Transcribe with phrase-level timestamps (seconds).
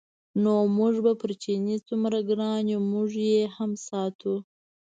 [0.41, 4.33] نو موږ به پر چیني څومره ګران یو موږ یې هم ساتو.